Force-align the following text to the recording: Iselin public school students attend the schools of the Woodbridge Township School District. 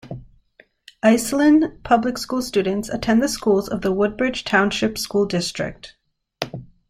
Iselin 1.05 1.83
public 1.83 2.17
school 2.17 2.41
students 2.41 2.89
attend 2.89 3.21
the 3.21 3.27
schools 3.27 3.69
of 3.69 3.81
the 3.81 3.91
Woodbridge 3.91 4.43
Township 4.43 4.97
School 4.97 5.27
District. 5.27 5.95